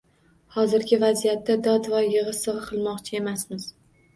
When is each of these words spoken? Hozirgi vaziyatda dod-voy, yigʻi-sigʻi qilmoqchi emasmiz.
Hozirgi 0.55 0.97
vaziyatda 1.03 1.57
dod-voy, 1.67 2.09
yigʻi-sigʻi 2.15 2.67
qilmoqchi 2.73 3.21
emasmiz. 3.21 3.71